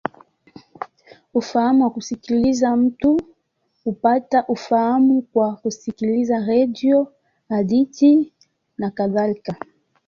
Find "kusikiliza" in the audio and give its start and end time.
1.89-2.75, 5.55-6.39